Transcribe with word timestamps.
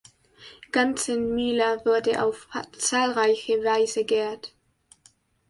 Ganzenmüller 0.71 1.85
wurde 1.85 2.23
auf 2.23 2.47
zahlreiche 2.75 3.63
Weise 3.63 4.03
geehrt. 4.03 4.55